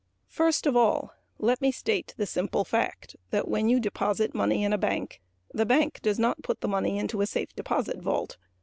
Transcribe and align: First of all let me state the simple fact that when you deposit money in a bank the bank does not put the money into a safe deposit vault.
First 0.29 0.65
of 0.65 0.75
all 0.75 1.13
let 1.37 1.61
me 1.61 1.71
state 1.71 2.15
the 2.17 2.25
simple 2.25 2.63
fact 2.65 3.15
that 3.29 3.47
when 3.47 3.69
you 3.69 3.79
deposit 3.79 4.33
money 4.33 4.63
in 4.63 4.73
a 4.73 4.77
bank 4.79 5.21
the 5.53 5.63
bank 5.63 5.99
does 6.01 6.17
not 6.17 6.41
put 6.41 6.61
the 6.61 6.67
money 6.67 6.97
into 6.97 7.21
a 7.21 7.27
safe 7.27 7.53
deposit 7.55 7.99
vault. 8.01 8.37